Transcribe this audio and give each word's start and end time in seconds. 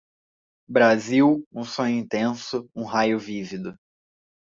Brasil, 0.67 1.45
um 1.53 1.63
sonho 1.63 1.91
intenso, 1.95 2.67
um 2.75 2.83
raio 2.85 3.19
vívido 3.19 3.77